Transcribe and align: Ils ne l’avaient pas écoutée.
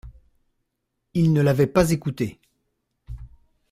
Ils 1.13 1.31
ne 1.31 1.41
l’avaient 1.43 1.67
pas 1.67 1.91
écoutée. 1.91 2.39